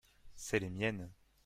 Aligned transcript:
c'est 0.33 0.57
les 0.57 0.71
miennes. 0.71 1.11